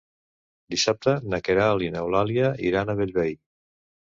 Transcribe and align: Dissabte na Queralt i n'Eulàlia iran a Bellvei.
Dissabte 0.73 1.13
na 1.33 1.39
Queralt 1.49 1.85
i 1.89 1.91
n'Eulàlia 1.97 2.49
iran 2.71 2.91
a 2.91 2.97
Bellvei. 3.03 3.37